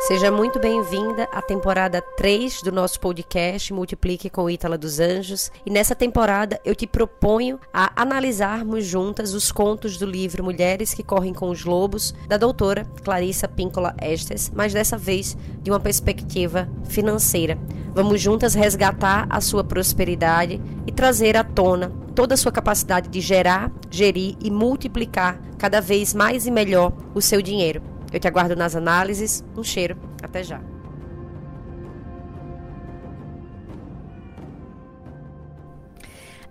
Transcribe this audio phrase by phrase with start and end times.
[0.00, 5.52] Seja muito bem-vinda à temporada 3 do nosso podcast Multiplique com Ítala dos Anjos.
[5.64, 11.02] E nessa temporada eu te proponho a analisarmos juntas os contos do livro Mulheres que
[11.02, 16.66] Correm com os Lobos, da doutora Clarissa Píncola Estes, mas dessa vez de uma perspectiva
[16.88, 17.58] financeira.
[17.92, 23.20] Vamos juntas resgatar a sua prosperidade e trazer à tona toda a sua capacidade de
[23.20, 27.89] gerar, gerir e multiplicar cada vez mais e melhor o seu dinheiro.
[28.12, 29.44] Eu te aguardo nas análises.
[29.56, 29.96] Um cheiro.
[30.22, 30.60] Até já.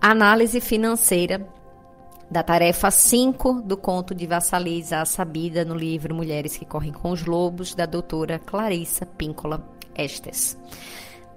[0.02, 1.46] Análise financeira
[2.32, 7.12] da tarefa 5 do conto de Vassaliza a Sabida no livro Mulheres que Correm com
[7.12, 10.58] os Lobos, da doutora Clarissa Píncola Estes.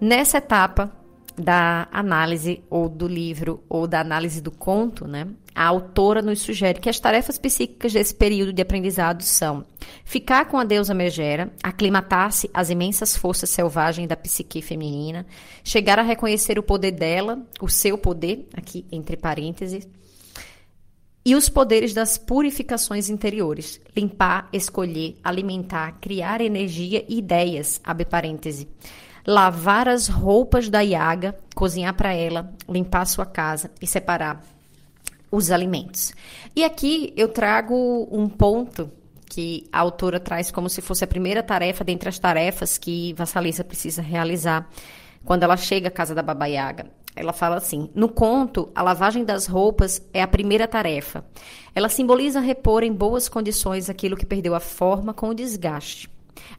[0.01, 0.93] Nessa etapa,
[1.37, 5.29] da análise ou do livro ou da análise do conto, né?
[5.55, 9.65] A autora nos sugere que as tarefas psíquicas desse período de aprendizado são
[10.05, 15.27] ficar com a deusa Megera, aclimatar-se às imensas forças selvagens da psique feminina,
[15.63, 19.87] chegar a reconhecer o poder dela, o seu poder, aqui entre parênteses,
[21.25, 28.69] e os poderes das purificações interiores, limpar, escolher, alimentar, criar energia e ideias, abre parêntese
[29.27, 34.43] lavar as roupas da Iaga, cozinhar para ela, limpar a sua casa e separar
[35.31, 36.13] os alimentos.
[36.55, 38.91] E aqui eu trago um ponto
[39.27, 43.65] que a autora traz como se fosse a primeira tarefa dentre as tarefas que Vassalisa
[43.65, 44.69] precisa realizar
[45.25, 46.87] quando ela chega à casa da Baba Yaga.
[47.17, 51.25] Ela fala assim: no conto, a lavagem das roupas é a primeira tarefa.
[51.75, 56.11] Ela simboliza repor em boas condições aquilo que perdeu a forma com o desgaste.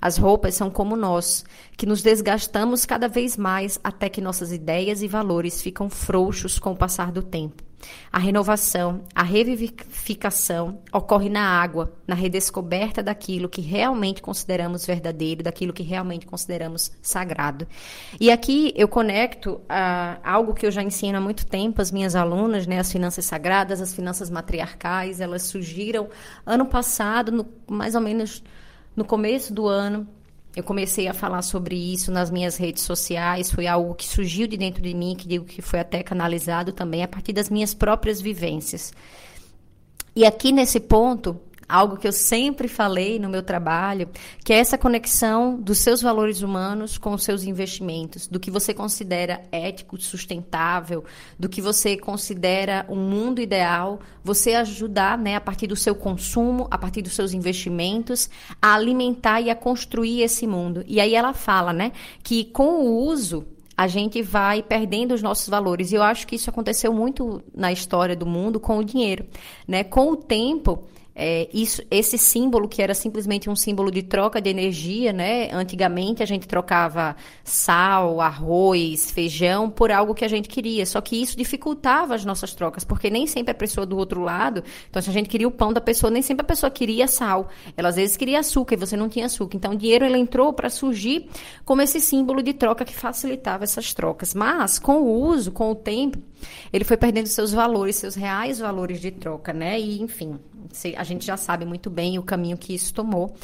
[0.01, 1.45] As roupas são como nós,
[1.77, 6.71] que nos desgastamos cada vez mais até que nossas ideias e valores ficam frouxos com
[6.71, 7.63] o passar do tempo.
[8.11, 15.73] A renovação, a revivificação ocorre na água, na redescoberta daquilo que realmente consideramos verdadeiro, daquilo
[15.73, 17.67] que realmente consideramos sagrado.
[18.19, 22.15] E aqui eu conecto a algo que eu já ensino há muito tempo às minhas
[22.15, 26.09] alunas, né, as finanças sagradas, as finanças matriarcais, elas surgiram
[26.45, 28.43] ano passado, no, mais ou menos
[28.95, 30.07] no começo do ano,
[30.55, 34.55] eu comecei a falar sobre isso nas minhas redes sociais, foi algo que surgiu de
[34.55, 38.21] dentro de mim, que digo que foi até canalizado também a partir das minhas próprias
[38.21, 38.93] vivências.
[40.15, 44.09] E aqui nesse ponto, algo que eu sempre falei no meu trabalho,
[44.43, 48.73] que é essa conexão dos seus valores humanos com os seus investimentos, do que você
[48.73, 51.03] considera ético, sustentável,
[51.37, 56.67] do que você considera um mundo ideal, você ajudar, né, a partir do seu consumo,
[56.69, 58.29] a partir dos seus investimentos,
[58.61, 60.83] a alimentar e a construir esse mundo.
[60.87, 61.91] E aí ela fala, né,
[62.23, 63.45] que com o uso
[63.75, 65.91] a gente vai perdendo os nossos valores.
[65.91, 69.25] E eu acho que isso aconteceu muito na história do mundo com o dinheiro,
[69.67, 69.83] né?
[69.83, 70.83] Com o tempo,
[71.15, 75.51] é, isso, esse símbolo que era simplesmente um símbolo de troca de energia, né?
[75.51, 80.85] Antigamente a gente trocava sal, arroz, feijão por algo que a gente queria.
[80.85, 84.63] Só que isso dificultava as nossas trocas, porque nem sempre a pessoa do outro lado.
[84.89, 87.49] Então, se a gente queria o pão da pessoa, nem sempre a pessoa queria sal.
[87.77, 89.55] Ela às vezes queria açúcar e você não tinha açúcar.
[89.55, 91.29] Então, o dinheiro ele entrou para surgir
[91.63, 94.33] como esse símbolo de troca que facilitava essas trocas.
[94.33, 96.17] Mas com o uso, com o tempo,
[96.71, 99.79] ele foi perdendo seus valores, seus reais valores de troca, né?
[99.79, 100.39] E enfim,
[100.97, 103.35] a gente já sabe muito bem o caminho que isso tomou.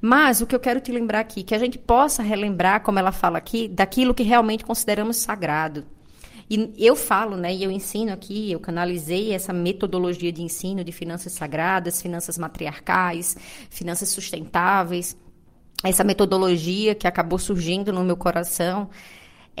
[0.00, 3.12] Mas o que eu quero te lembrar aqui, que a gente possa relembrar, como ela
[3.12, 5.84] fala aqui, daquilo que realmente consideramos sagrado.
[6.50, 10.92] E eu falo, né, e eu ensino aqui, eu canalizei essa metodologia de ensino de
[10.92, 13.36] finanças sagradas, finanças matriarcais,
[13.68, 15.14] finanças sustentáveis,
[15.84, 18.88] essa metodologia que acabou surgindo no meu coração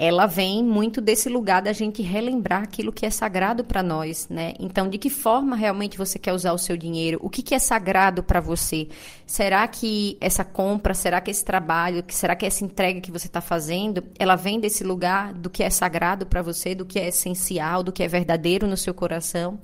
[0.00, 4.54] ela vem muito desse lugar da gente relembrar aquilo que é sagrado para nós, né?
[4.60, 7.18] Então, de que forma realmente você quer usar o seu dinheiro?
[7.20, 8.88] O que, que é sagrado para você?
[9.26, 13.40] Será que essa compra, será que esse trabalho, será que essa entrega que você está
[13.40, 17.82] fazendo, ela vem desse lugar do que é sagrado para você, do que é essencial,
[17.82, 19.58] do que é verdadeiro no seu coração?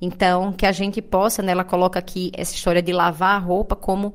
[0.00, 3.74] Então, que a gente possa, né, ela coloca aqui essa história de lavar a roupa
[3.74, 4.14] como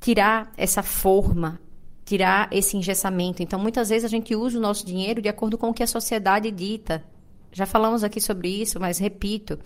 [0.00, 1.60] tirar essa forma,
[2.08, 3.42] tirar esse engessamento.
[3.42, 5.86] Então, muitas vezes a gente usa o nosso dinheiro de acordo com o que a
[5.86, 7.04] sociedade dita.
[7.52, 9.58] Já falamos aqui sobre isso, mas repito.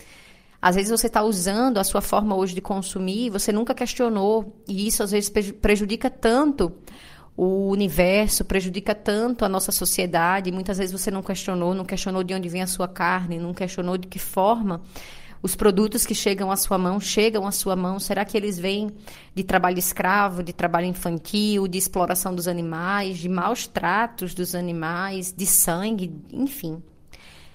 [0.60, 4.88] Às vezes você está usando a sua forma hoje de consumir, você nunca questionou, e
[4.88, 6.72] isso às vezes prejudica tanto
[7.36, 10.50] o universo, prejudica tanto a nossa sociedade.
[10.50, 13.96] Muitas vezes você não questionou, não questionou de onde vem a sua carne, não questionou
[13.96, 14.82] de que forma
[15.42, 17.98] os produtos que chegam à sua mão chegam à sua mão?
[17.98, 18.90] Será que eles vêm
[19.34, 25.32] de trabalho escravo, de trabalho infantil, de exploração dos animais, de maus tratos dos animais,
[25.32, 26.80] de sangue, enfim?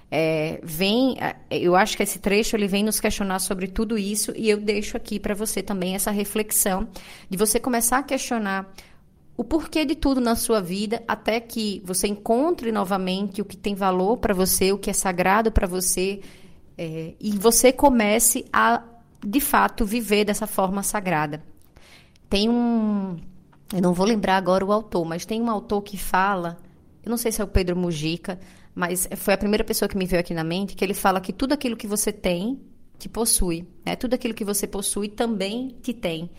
[0.10, 4.34] É, vem, é, eu acho que esse trecho ele vem nos questionar sobre tudo isso
[4.36, 6.88] e eu deixo aqui para você também essa reflexão
[7.30, 8.74] de você começar a questionar
[9.36, 13.76] o porquê de tudo na sua vida até que você encontre novamente o que tem
[13.76, 16.22] valor para você, o que é sagrado para você
[16.78, 18.84] é, e você comece a
[19.26, 21.44] de fato viver dessa forma sagrada.
[22.30, 23.18] Tem um,
[23.74, 26.58] eu não vou lembrar agora o autor, mas tem um autor que fala,
[27.04, 28.40] eu não sei se é o Pedro Mujica,
[28.76, 31.34] mas foi a primeira pessoa que me veio aqui na mente, que ele fala que
[31.34, 32.60] tudo aquilo que você tem
[33.00, 33.96] te possui, né?
[33.96, 36.30] Tudo aquilo que você possui também te tem.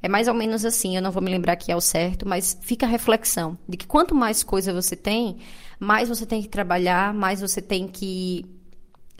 [0.00, 2.56] É mais ou menos assim, eu não vou me lembrar que é o certo, mas
[2.62, 5.38] fica a reflexão de que quanto mais coisa você tem,
[5.80, 8.46] mais você tem que trabalhar, mais você tem que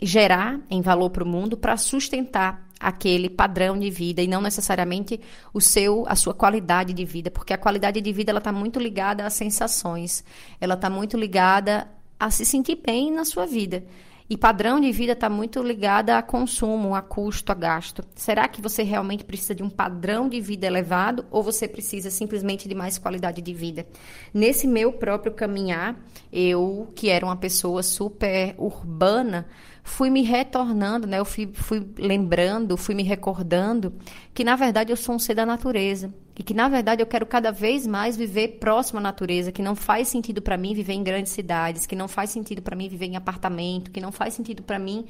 [0.01, 5.19] gerar em valor para o mundo para sustentar aquele padrão de vida e não necessariamente
[5.53, 8.79] o seu a sua qualidade de vida porque a qualidade de vida ela está muito
[8.79, 10.23] ligada às sensações
[10.61, 11.87] ela está muito ligada
[12.17, 13.83] a se sentir bem na sua vida
[14.31, 18.03] e padrão de vida está muito ligado a consumo, a custo, a gasto.
[18.13, 22.69] Será que você realmente precisa de um padrão de vida elevado ou você precisa simplesmente
[22.69, 23.87] de mais qualidade de vida?
[24.31, 25.99] Nesse meu próprio caminhar,
[26.31, 29.47] eu, que era uma pessoa super urbana,
[29.89, 31.19] fui me retornando, né?
[31.19, 33.93] Eu fui, fui lembrando, fui me recordando
[34.33, 37.25] que na verdade eu sou um ser da natureza e que na verdade eu quero
[37.25, 41.03] cada vez mais viver próximo à natureza, que não faz sentido para mim viver em
[41.03, 44.61] grandes cidades, que não faz sentido para mim viver em apartamento, que não faz sentido
[44.61, 45.05] para mim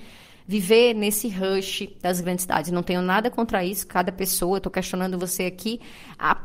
[0.48, 2.72] viver nesse rush das grandes cidades.
[2.72, 5.80] Não tenho nada contra isso, cada pessoa, estou questionando você aqui
[6.18, 6.36] a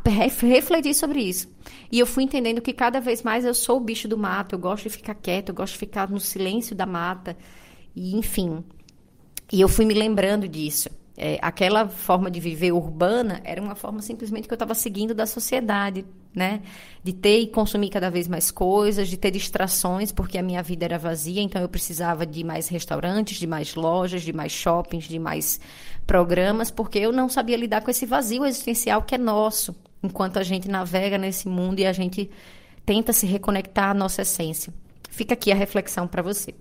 [0.43, 1.49] refletir sobre isso.
[1.91, 4.59] E eu fui entendendo que cada vez mais eu sou o bicho do mato, eu
[4.59, 7.37] gosto de ficar quieto, eu gosto de ficar no silêncio da mata.
[7.95, 8.65] E, enfim.
[9.53, 10.89] E eu fui me lembrando disso.
[11.17, 15.27] É, aquela forma de viver urbana era uma forma simplesmente que eu estava seguindo da
[15.27, 16.05] sociedade,
[16.35, 16.61] né?
[17.05, 20.85] De ter e consumir cada vez mais coisas, de ter distrações, porque a minha vida
[20.85, 25.21] era vazia, então eu precisava de mais restaurantes, de mais lojas, de mais shoppings, de
[25.21, 25.61] mais
[26.05, 30.43] programas, porque eu não sabia lidar com esse vazio existencial que é nosso, enquanto a
[30.43, 32.29] gente navega nesse mundo e a gente
[32.85, 34.75] tenta se reconectar à nossa essência.
[35.11, 36.53] Fica aqui a reflexão para você.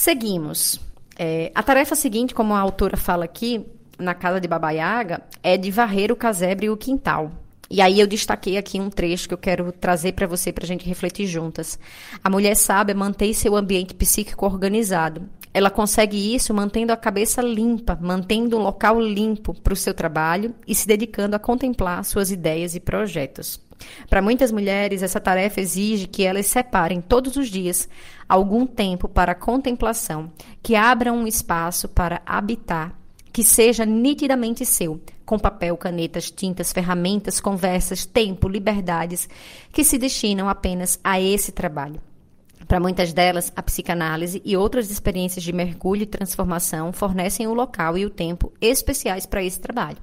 [0.00, 0.80] Seguimos.
[1.18, 3.66] É, a tarefa seguinte, como a autora fala aqui,
[3.98, 7.30] na casa de Babaiaga, é de varrer o casebre e o quintal.
[7.68, 10.66] E aí eu destaquei aqui um trecho que eu quero trazer para você para a
[10.66, 11.78] gente refletir juntas.
[12.24, 15.28] A mulher sábia mantém seu ambiente psíquico organizado.
[15.52, 20.54] Ela consegue isso mantendo a cabeça limpa, mantendo um local limpo para o seu trabalho
[20.66, 23.60] e se dedicando a contemplar suas ideias e projetos.
[24.08, 27.88] Para muitas mulheres, essa tarefa exige que elas separem todos os dias
[28.28, 30.30] algum tempo para contemplação,
[30.62, 32.94] que abram um espaço para habitar,
[33.32, 39.28] que seja nitidamente seu, com papel, canetas, tintas, ferramentas, conversas, tempo, liberdades,
[39.72, 42.00] que se destinam apenas a esse trabalho.
[42.66, 47.98] Para muitas delas, a psicanálise e outras experiências de mergulho e transformação fornecem o local
[47.98, 49.98] e o tempo especiais para esse trabalho.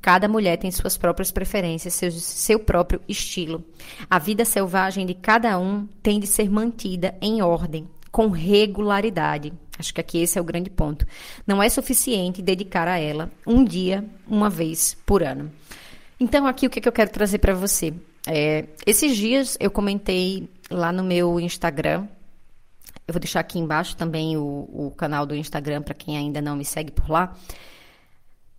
[0.00, 3.64] Cada mulher tem suas próprias preferências, seu, seu próprio estilo.
[4.08, 9.52] A vida selvagem de cada um tem de ser mantida em ordem, com regularidade.
[9.78, 11.06] Acho que aqui esse é o grande ponto.
[11.46, 15.50] Não é suficiente dedicar a ela um dia, uma vez por ano.
[16.18, 17.94] Então, aqui o que, é que eu quero trazer para você?
[18.30, 22.06] É, esses dias eu comentei lá no meu Instagram.
[23.06, 26.54] Eu vou deixar aqui embaixo também o, o canal do Instagram para quem ainda não
[26.54, 27.34] me segue por lá.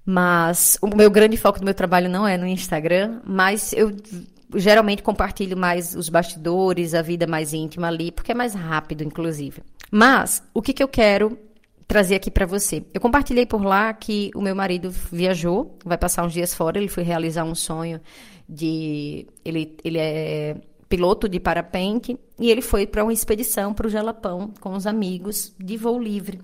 [0.04, 3.96] Mas o meu grande foco do meu trabalho não é no Instagram, mas eu
[4.56, 9.62] geralmente compartilho mais os bastidores, a vida mais íntima ali, porque é mais rápido, inclusive.
[9.92, 11.38] Mas o que, que eu quero
[11.90, 12.86] trazer aqui para você?
[12.94, 16.88] Eu compartilhei por lá que o meu marido viajou, vai passar uns dias fora, ele
[16.88, 18.00] foi realizar um sonho
[18.48, 20.56] de ele ele é
[20.88, 25.54] piloto de parapente e ele foi para uma expedição para o Jalapão com os amigos
[25.60, 26.40] de voo livre.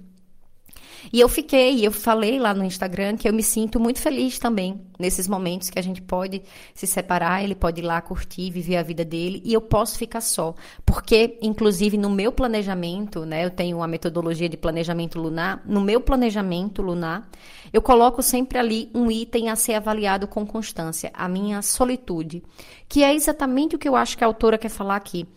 [1.11, 4.81] E eu fiquei, eu falei lá no Instagram que eu me sinto muito feliz também
[4.99, 6.41] nesses momentos que a gente pode
[6.73, 10.21] se separar, ele pode ir lá curtir, viver a vida dele e eu posso ficar
[10.21, 15.81] só, porque inclusive no meu planejamento, né, eu tenho uma metodologia de planejamento lunar, no
[15.81, 17.29] meu planejamento lunar,
[17.73, 22.41] eu coloco sempre ali um item a ser avaliado com constância, a minha solitude,
[22.87, 25.27] que é exatamente o que eu acho que a autora quer falar aqui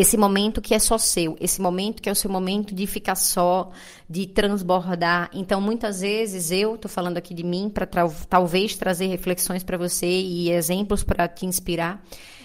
[0.00, 3.16] esse momento que é só seu, esse momento que é o seu momento de ficar
[3.16, 3.72] só,
[4.08, 5.28] de transbordar.
[5.34, 7.84] Então, muitas vezes eu estou falando aqui de mim para
[8.28, 12.00] talvez trazer reflexões para você e exemplos para te inspirar.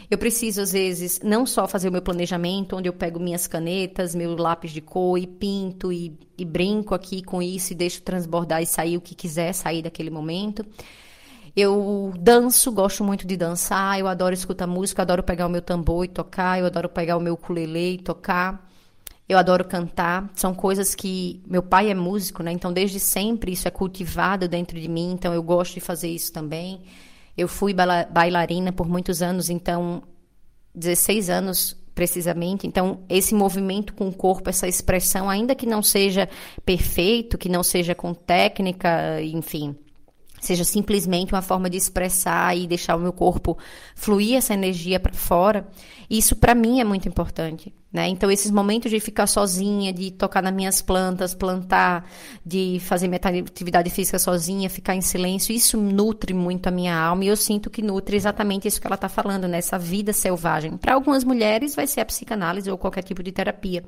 [0.09, 4.15] Eu preciso, às vezes, não só fazer o meu planejamento, onde eu pego minhas canetas,
[4.15, 8.63] meu lápis de cor e pinto e, e brinco aqui com isso e deixo transbordar
[8.63, 10.65] e sair o que quiser sair daquele momento.
[11.55, 16.03] Eu danço, gosto muito de dançar, eu adoro escutar música, adoro pegar o meu tambor
[16.03, 18.69] e tocar, eu adoro pegar o meu ukulele e tocar.
[19.29, 22.51] Eu adoro cantar, são coisas que meu pai é músico, né?
[22.51, 26.33] Então desde sempre isso é cultivado dentro de mim, então eu gosto de fazer isso
[26.33, 26.81] também.
[27.37, 30.03] Eu fui bailarina por muitos anos, então
[30.75, 32.65] 16 anos precisamente.
[32.65, 36.27] Então, esse movimento com o corpo, essa expressão, ainda que não seja
[36.65, 39.75] perfeito, que não seja com técnica, enfim,
[40.45, 43.57] seja simplesmente uma forma de expressar e deixar o meu corpo
[43.95, 45.67] fluir essa energia para fora,
[46.09, 47.73] isso para mim é muito importante.
[47.93, 48.07] Né?
[48.07, 52.09] Então, esses momentos de ficar sozinha, de tocar nas minhas plantas, plantar,
[52.43, 57.23] de fazer minha atividade física sozinha, ficar em silêncio, isso nutre muito a minha alma
[57.23, 59.59] e eu sinto que nutre exatamente isso que ela está falando, né?
[59.59, 60.75] essa vida selvagem.
[60.75, 63.83] Para algumas mulheres, vai ser a psicanálise ou qualquer tipo de terapia.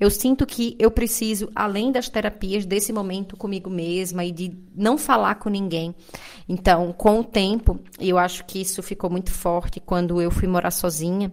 [0.00, 4.96] Eu sinto que eu preciso, além das terapias, desse momento comigo mesma e de não
[4.96, 5.94] falar com ninguém.
[6.48, 10.70] Então, com o tempo, eu acho que isso ficou muito forte quando eu fui morar
[10.70, 11.30] sozinha.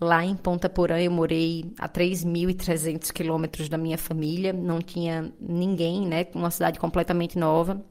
[0.00, 6.06] Lá em Ponta Porã eu morei a 3.300 quilômetros da minha família, não tinha ninguém,
[6.06, 6.26] né?
[6.34, 7.84] Uma cidade completamente nova.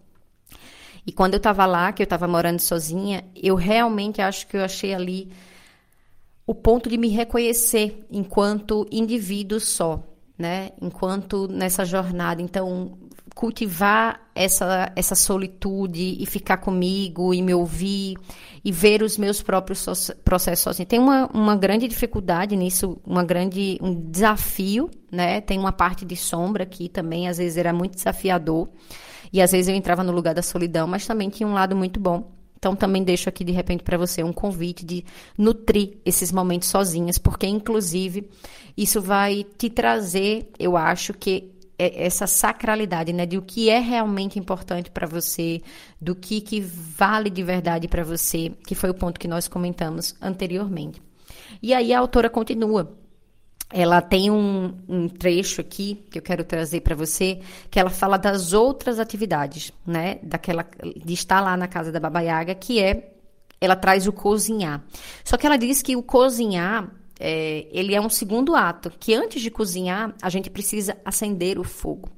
[1.05, 4.63] E quando eu estava lá, que eu estava morando sozinha, eu realmente acho que eu
[4.63, 5.29] achei ali
[6.45, 10.01] o ponto de me reconhecer enquanto indivíduo só,
[10.37, 10.71] né?
[10.81, 12.41] Enquanto nessa jornada.
[12.41, 12.97] Então,
[13.37, 18.17] cultivar essa, essa solitude e ficar comigo e me ouvir
[18.65, 19.85] e ver os meus próprios
[20.25, 20.87] processos sozinho.
[20.87, 25.39] Tem uma, uma grande dificuldade nisso, uma grande, um desafio, né?
[25.39, 28.69] Tem uma parte de sombra aqui também, às vezes era muito desafiador.
[29.31, 31.99] E às vezes eu entrava no lugar da solidão, mas também tinha um lado muito
[31.99, 32.31] bom.
[32.57, 35.05] Então também deixo aqui de repente para você um convite de
[35.37, 38.27] nutrir esses momentos sozinhas, porque inclusive
[38.75, 44.39] isso vai te trazer, eu acho que essa sacralidade, né, de o que é realmente
[44.39, 45.61] importante para você,
[46.01, 50.15] do que que vale de verdade para você, que foi o ponto que nós comentamos
[50.21, 51.01] anteriormente.
[51.61, 52.97] E aí a autora continua.
[53.69, 58.17] Ela tem um, um trecho aqui que eu quero trazer para você, que ela fala
[58.17, 63.13] das outras atividades, né, daquela de estar lá na casa da Baba Yaga, que é
[63.59, 64.83] ela traz o cozinhar.
[65.23, 66.89] Só que ela diz que o cozinhar
[67.19, 71.63] é, ele é um segundo ato, que antes de cozinhar, a gente precisa acender o
[71.63, 72.09] fogo.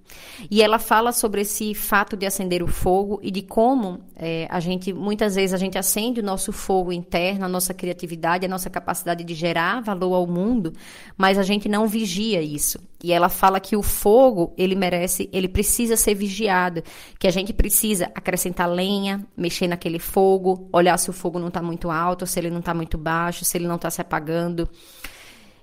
[0.50, 4.60] E ela fala sobre esse fato de acender o fogo e de como é, a
[4.60, 8.70] gente, muitas vezes, a gente acende o nosso fogo interno, a nossa criatividade, a nossa
[8.70, 10.74] capacidade de gerar valor ao mundo,
[11.18, 12.80] mas a gente não vigia isso.
[13.02, 16.84] E ela fala que o fogo, ele merece, ele precisa ser vigiado,
[17.18, 21.62] que a gente precisa acrescentar lenha, mexer naquele fogo, olhar se o fogo não está
[21.62, 24.70] muito alto, se ele não está muito baixo, se ele não está se apagando.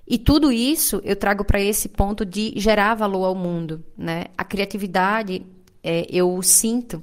[0.09, 4.27] E tudo isso eu trago para esse ponto de gerar valor ao mundo, né?
[4.39, 5.45] A criatividade,
[5.83, 7.03] é, eu sinto,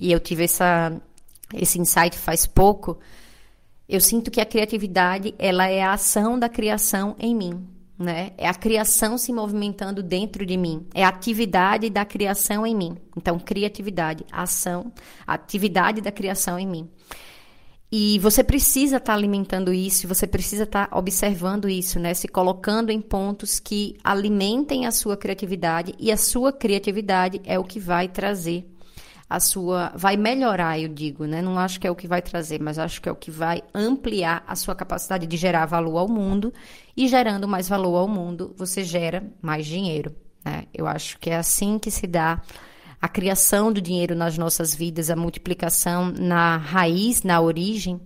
[0.00, 0.98] e eu tive essa,
[1.52, 2.98] esse insight faz pouco,
[3.86, 8.32] eu sinto que a criatividade, ela é a ação da criação em mim, né?
[8.36, 12.96] É a criação se movimentando dentro de mim, é a atividade da criação em mim.
[13.16, 14.92] Então, criatividade, ação,
[15.26, 16.90] atividade da criação em mim.
[17.96, 22.12] E você precisa estar tá alimentando isso, você precisa estar tá observando isso, né?
[22.12, 27.62] Se colocando em pontos que alimentem a sua criatividade e a sua criatividade é o
[27.62, 28.73] que vai trazer
[29.34, 31.42] a sua, vai melhorar, eu digo, né?
[31.42, 33.62] Não acho que é o que vai trazer, mas acho que é o que vai
[33.74, 36.52] ampliar a sua capacidade de gerar valor ao mundo
[36.96, 40.14] e gerando mais valor ao mundo, você gera mais dinheiro,
[40.44, 40.64] né?
[40.72, 42.40] Eu acho que é assim que se dá
[43.00, 48.00] a criação do dinheiro nas nossas vidas, a multiplicação na raiz, na origem,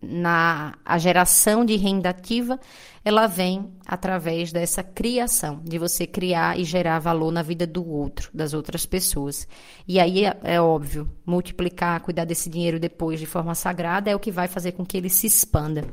[0.00, 2.58] na a geração de renda ativa,
[3.04, 8.30] ela vem através dessa criação, de você criar e gerar valor na vida do outro,
[8.32, 9.48] das outras pessoas.
[9.86, 14.20] E aí é, é óbvio, multiplicar, cuidar desse dinheiro depois de forma sagrada é o
[14.20, 15.84] que vai fazer com que ele se expanda.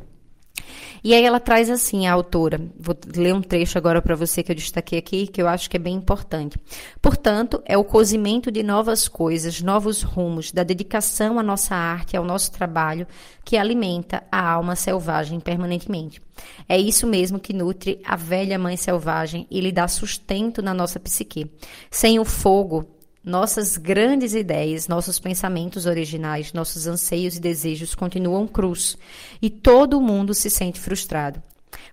[1.04, 4.52] E aí ela traz assim a autora, vou ler um trecho agora para você que
[4.52, 6.58] eu destaquei aqui, que eu acho que é bem importante.
[7.02, 12.24] Portanto, é o cozimento de novas coisas, novos rumos, da dedicação à nossa arte, ao
[12.24, 13.08] nosso trabalho,
[13.44, 16.22] que alimenta a alma selvagem permanentemente.
[16.68, 21.00] É isso mesmo que nutre a velha mãe selvagem e lhe dá sustento na nossa
[21.00, 21.50] psique.
[21.90, 22.95] Sem o fogo,
[23.26, 28.98] nossas grandes ideias, nossos pensamentos originais, nossos anseios e desejos continuam crus
[29.42, 31.42] e todo mundo se sente frustrado.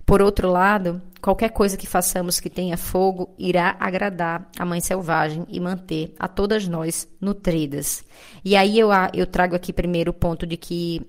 [0.05, 5.47] Por outro lado, qualquer coisa que façamos que tenha fogo irá agradar a mãe selvagem
[5.49, 8.05] e manter a todas nós nutridas.
[8.45, 11.01] E aí eu, eu trago aqui primeiro o ponto de que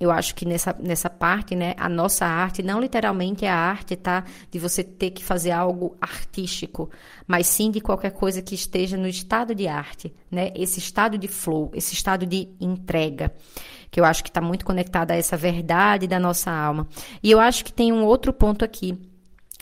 [0.00, 3.94] eu acho que nessa, nessa parte, né, a nossa arte, não literalmente é a arte,
[3.96, 4.24] tá?
[4.50, 6.88] De você ter que fazer algo artístico,
[7.26, 10.52] mas sim de qualquer coisa que esteja no estado de arte, né?
[10.56, 13.30] Esse estado de flow, esse estado de entrega,
[13.90, 16.88] que eu acho que está muito conectado a essa verdade da nossa alma.
[17.22, 18.98] E eu acho que tem um outro ponto aqui,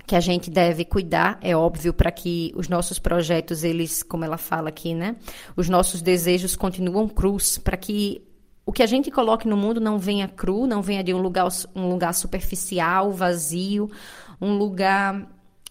[0.07, 4.39] que a gente deve cuidar, é óbvio, para que os nossos projetos, eles, como ela
[4.39, 5.17] fala aqui, né?
[5.57, 8.23] Os nossos desejos continuam cruz, para que
[8.69, 11.49] o que a gente coloque no mundo não venha cru, não venha de um lugar,
[11.75, 13.91] um lugar superficial, vazio,
[14.39, 15.27] um lugar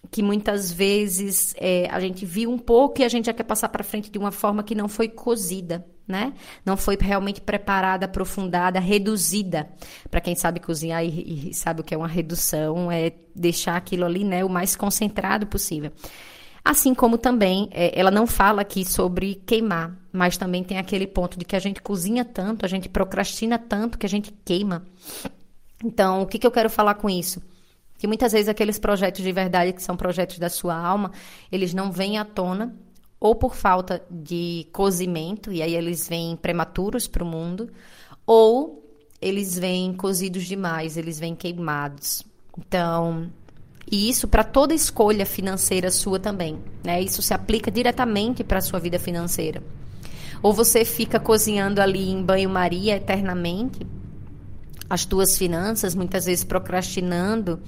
[0.09, 3.69] que muitas vezes é, a gente viu um pouco e a gente já quer passar
[3.69, 6.33] para frente de uma forma que não foi cozida, né?
[6.65, 9.69] Não foi realmente preparada, aprofundada, reduzida.
[10.09, 14.05] Para quem sabe cozinhar e, e, sabe o que é uma redução, é deixar aquilo
[14.05, 15.91] ali, né, o mais concentrado possível.
[16.67, 21.39] Assim como também, é, ela não fala aqui sobre queimar, mas também tem aquele ponto
[21.39, 24.85] de que a gente cozinha tanto, a gente procrastina tanto que a gente queima.
[25.81, 27.41] Então, o que, que eu quero falar com isso?
[27.97, 31.13] Que muitas vezes aqueles projetos de verdade, que são projetos da sua alma,
[31.49, 32.75] eles não vêm à tona,
[33.17, 37.71] ou por falta de cozimento, e aí eles vêm prematuros para o mundo,
[38.25, 38.85] ou
[39.21, 42.25] eles vêm cozidos demais, eles vêm queimados.
[42.57, 43.31] Então,
[43.89, 47.01] e isso para toda escolha financeira sua também, né?
[47.01, 49.63] Isso se aplica diretamente para a sua vida financeira.
[50.43, 53.87] Ou você fica cozinhando ali em banho-maria eternamente,
[54.89, 57.61] as tuas finanças, muitas vezes procrastinando,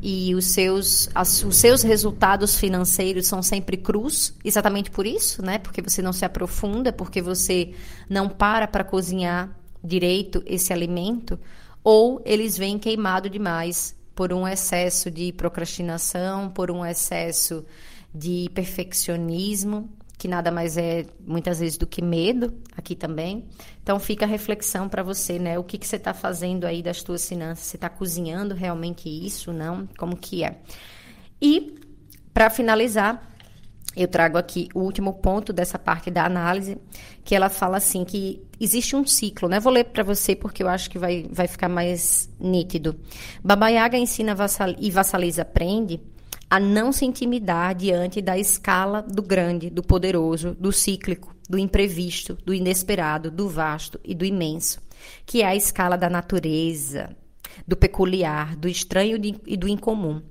[0.00, 5.58] e os seus, as, os seus resultados financeiros são sempre crus, exatamente por isso, né?
[5.58, 7.74] Porque você não se aprofunda, porque você
[8.08, 11.38] não para para cozinhar direito esse alimento,
[11.84, 17.64] ou eles vêm queimado demais por um excesso de procrastinação, por um excesso
[18.12, 23.44] de perfeccionismo, que nada mais é muitas vezes do que medo aqui também.
[23.80, 25.56] Então fica a reflexão para você, né?
[25.56, 27.66] O que, que você está fazendo aí das suas finanças?
[27.66, 29.52] Você está cozinhando realmente isso?
[29.52, 29.86] Não?
[29.96, 30.62] Como que é?
[31.40, 31.78] E
[32.34, 33.22] para finalizar,
[33.96, 36.78] eu trago aqui o último ponto dessa parte da análise,
[37.24, 39.58] que ela fala assim que existe um ciclo, né?
[39.58, 42.98] Vou ler para você porque eu acho que vai, vai ficar mais nítido.
[43.42, 46.00] Baba Yaga ensina vassal, e vassaliza aprende
[46.50, 52.38] a não se intimidar diante da escala do grande, do poderoso, do cíclico, do imprevisto,
[52.44, 54.80] do inesperado, do vasto e do imenso,
[55.26, 57.10] que é a escala da natureza,
[57.66, 60.22] do peculiar, do estranho e do incomum.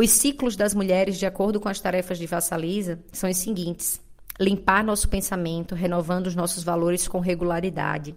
[0.00, 4.00] Os ciclos das mulheres, de acordo com as tarefas de Vassalisa, são os seguintes:
[4.38, 8.14] limpar nosso pensamento, renovando os nossos valores com regularidade.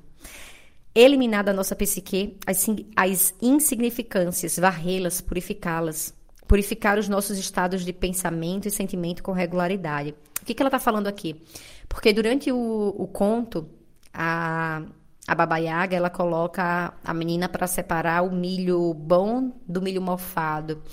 [0.93, 6.13] Eliminar da nossa psique as, as insignificâncias, varrê-las, purificá-las,
[6.47, 10.13] purificar os nossos estados de pensamento e sentimento com regularidade.
[10.39, 11.41] O que, que ela está falando aqui?
[11.89, 13.67] Porque durante o, o conto,
[14.13, 14.83] a,
[15.27, 20.83] a Baba Yaga, ela coloca a menina para separar o milho bom do milho mofado.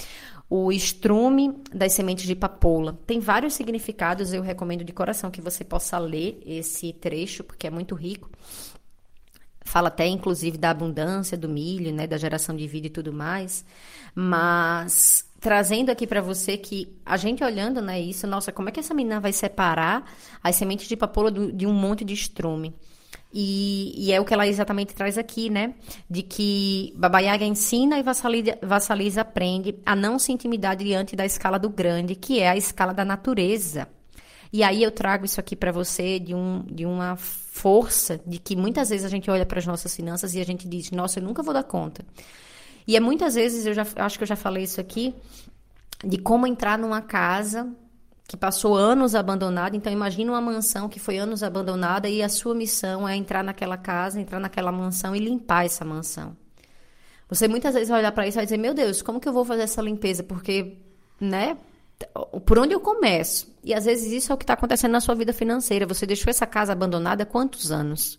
[0.50, 2.98] O estrume das sementes de papoula.
[3.06, 7.70] Tem vários significados, eu recomendo de coração que você possa ler esse trecho, porque é
[7.70, 8.30] muito rico.
[9.60, 13.66] Fala até, inclusive, da abundância do milho, né, da geração de vida e tudo mais.
[14.14, 18.80] Mas trazendo aqui para você que a gente olhando, né, isso, nossa, como é que
[18.80, 20.10] essa menina vai separar
[20.42, 22.74] as sementes de papoula do, de um monte de estrume?
[23.32, 25.74] E, e, é o que ela exatamente traz aqui, né?
[26.08, 31.58] De que Baba Yaga ensina e Vassaliza, aprende a não se intimidar diante da escala
[31.58, 33.86] do grande, que é a escala da natureza.
[34.50, 38.56] E aí eu trago isso aqui para você de, um, de uma força de que
[38.56, 41.22] muitas vezes a gente olha para as nossas finanças e a gente diz, nossa, eu
[41.22, 42.02] nunca vou dar conta.
[42.86, 45.14] E é muitas vezes, eu já acho que eu já falei isso aqui,
[46.02, 47.70] de como entrar numa casa
[48.28, 49.74] que passou anos abandonada.
[49.74, 53.78] Então, imagine uma mansão que foi anos abandonada e a sua missão é entrar naquela
[53.78, 56.36] casa, entrar naquela mansão e limpar essa mansão.
[57.26, 59.32] Você muitas vezes vai olhar para isso e vai dizer: Meu Deus, como que eu
[59.32, 60.22] vou fazer essa limpeza?
[60.22, 60.76] Porque,
[61.18, 61.56] né?
[62.44, 63.50] Por onde eu começo?
[63.64, 65.86] E às vezes isso é o que está acontecendo na sua vida financeira.
[65.86, 68.18] Você deixou essa casa abandonada há quantos anos?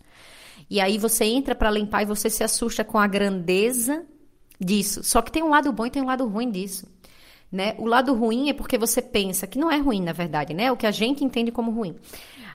[0.68, 4.04] E aí você entra para limpar e você se assusta com a grandeza
[4.60, 5.04] disso.
[5.04, 6.88] Só que tem um lado bom e tem um lado ruim disso.
[7.52, 7.74] Né?
[7.80, 10.72] O lado ruim é porque você pensa que não é ruim, na verdade, né?
[10.72, 11.96] O que a gente entende como ruim.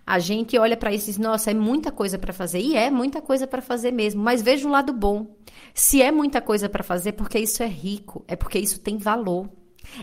[0.06, 2.60] A gente olha para isso e diz: "Nossa, é muita coisa para fazer".
[2.60, 5.34] E é muita coisa para fazer mesmo, mas veja o lado bom.
[5.72, 9.48] Se é muita coisa para fazer, porque isso é rico, é porque isso tem valor.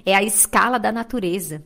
[0.05, 1.63] É a escala da natureza.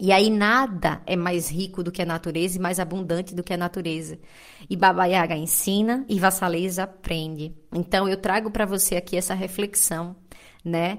[0.00, 3.52] E aí nada é mais rico do que a natureza e mais abundante do que
[3.52, 4.18] a natureza.
[4.70, 7.52] E Baba Yaga ensina e Vassaleza aprende.
[7.74, 10.14] Então eu trago para você aqui essa reflexão,
[10.64, 10.98] né,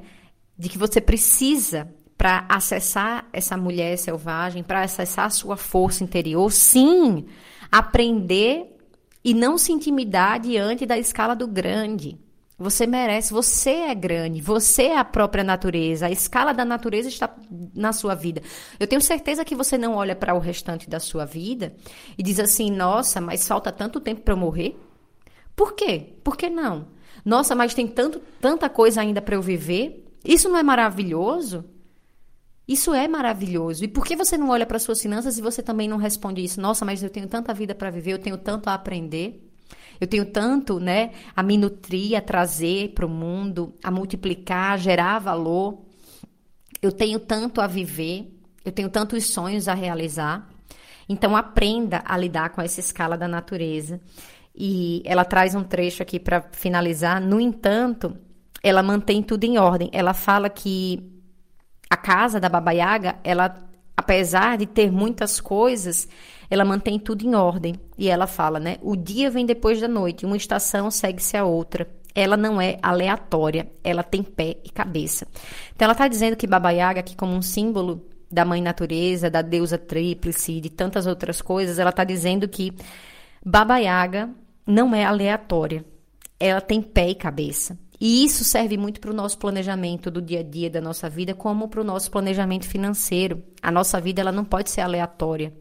[0.60, 6.52] de que você precisa para acessar essa mulher selvagem, para acessar a sua força interior,
[6.52, 7.26] sim,
[7.72, 8.76] aprender
[9.24, 12.20] e não se intimidar diante da escala do grande.
[12.58, 17.34] Você merece, você é grande, você é a própria natureza, a escala da natureza está
[17.74, 18.42] na sua vida.
[18.78, 21.74] Eu tenho certeza que você não olha para o restante da sua vida
[22.18, 24.78] e diz assim: nossa, mas falta tanto tempo para eu morrer?
[25.56, 26.16] Por quê?
[26.22, 26.88] Por que não?
[27.24, 30.09] Nossa, mas tem tanto, tanta coisa ainda para eu viver.
[30.24, 31.66] Isso não é maravilhoso?
[32.68, 33.84] Isso é maravilhoso.
[33.84, 36.62] E por que você não olha para suas finanças e você também não responde isso?
[36.62, 39.50] Nossa, mas eu tenho tanta vida para viver, eu tenho tanto a aprender.
[40.00, 44.78] Eu tenho tanto, né, a me nutrir, a trazer para o mundo, a multiplicar, a
[44.78, 45.82] gerar valor.
[46.82, 48.32] Eu tenho tanto a viver,
[48.64, 50.48] eu tenho tantos sonhos a realizar.
[51.10, 54.00] Então aprenda a lidar com essa escala da natureza.
[54.56, 57.20] E ela traz um trecho aqui para finalizar.
[57.20, 58.16] No entanto,
[58.64, 59.90] ela mantém tudo em ordem.
[59.92, 61.04] Ela fala que
[61.90, 63.56] a casa da Baba Yaga, ela,
[63.96, 66.08] apesar de ter muitas coisas,
[66.50, 67.76] ela mantém tudo em ordem.
[67.98, 68.78] E ela fala, né?
[68.82, 71.90] O dia vem depois da noite, uma estação segue-se a outra.
[72.14, 75.28] Ela não é aleatória, ela tem pé e cabeça.
[75.76, 79.42] Então ela está dizendo que Baba Yaga, aqui como um símbolo da mãe natureza, da
[79.42, 82.74] deusa tríplice e de tantas outras coisas, ela está dizendo que
[83.46, 84.30] Baba Yaga
[84.66, 85.84] não é aleatória.
[86.40, 87.78] Ela tem pé e cabeça.
[88.00, 91.34] E isso serve muito para o nosso planejamento do dia a dia da nossa vida,
[91.34, 93.44] como para o nosso planejamento financeiro.
[93.62, 95.54] A nossa vida ela não pode ser aleatória,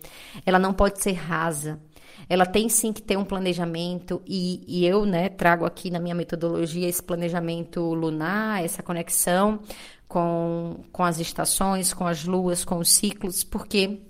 [0.47, 1.81] ela não pode ser rasa.
[2.29, 6.15] Ela tem sim que ter um planejamento, e, e eu né, trago aqui na minha
[6.15, 9.61] metodologia esse planejamento lunar, essa conexão
[10.07, 14.01] com, com as estações, com as luas, com os ciclos, porque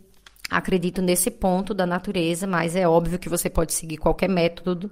[0.50, 4.90] acredito nesse ponto da natureza, mas é óbvio que você pode seguir qualquer método,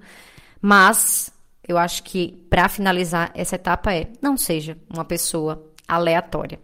[0.60, 1.32] mas
[1.68, 6.58] eu acho que para finalizar essa etapa é não seja uma pessoa aleatória.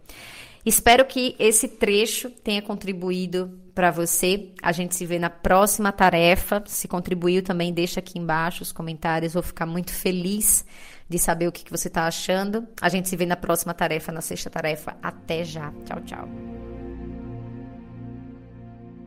[0.65, 4.49] Espero que esse trecho tenha contribuído para você.
[4.61, 6.63] A gente se vê na próxima tarefa.
[6.65, 9.33] Se contribuiu também, deixa aqui embaixo os comentários.
[9.33, 10.65] Vou ficar muito feliz
[11.09, 12.65] de saber o que, que você está achando.
[12.81, 14.95] A gente se vê na próxima tarefa, na sexta tarefa.
[15.03, 15.73] Até já.
[15.85, 16.29] Tchau, tchau.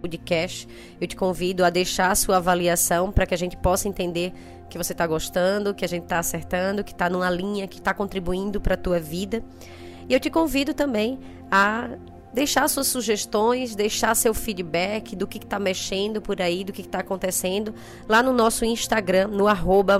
[0.02, 0.68] Podcast,
[1.00, 4.32] eu te convido a deixar a sua avaliação para que a gente possa entender
[4.68, 7.94] que você está gostando, que a gente está acertando, que está numa linha que está
[7.94, 9.42] contribuindo para a tua vida.
[10.08, 11.18] E eu te convido também
[11.50, 11.90] a
[12.32, 16.98] deixar suas sugestões, deixar seu feedback do que está mexendo por aí, do que está
[16.98, 17.74] acontecendo
[18.08, 19.98] lá no nosso Instagram, no arroba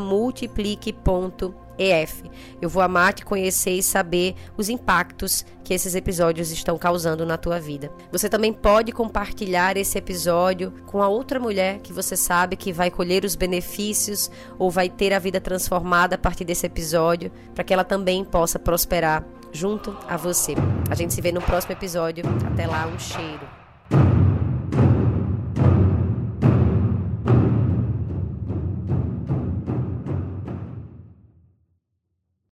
[1.77, 2.25] multiplique.ef.
[2.61, 7.37] Eu vou amar te conhecer e saber os impactos que esses episódios estão causando na
[7.37, 7.91] tua vida.
[8.11, 12.91] Você também pode compartilhar esse episódio com a outra mulher que você sabe que vai
[12.91, 17.73] colher os benefícios ou vai ter a vida transformada a partir desse episódio, para que
[17.73, 20.55] ela também possa prosperar junto a você.
[20.91, 22.25] A gente se vê no próximo episódio.
[22.53, 24.16] Até lá, um cheiro.